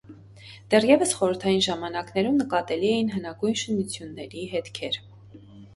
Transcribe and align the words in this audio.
Դեռևս 0.73 1.13
խորհրդային 1.19 1.61
ժամանակներում 1.67 2.41
նկատելի 2.41 2.91
էին 2.97 3.15
հնագույն 3.19 3.61
շինությունների 3.65 4.51
հետքեր։ 4.57 5.03